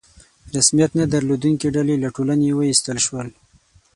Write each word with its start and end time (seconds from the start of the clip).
رسمیت 0.55 0.91
نه 0.99 1.05
درلودونکي 1.13 1.67
ډلې 1.75 1.95
له 2.03 2.09
ټولنې 2.15 2.47
ویستل 2.53 2.97
شول. 3.05 3.27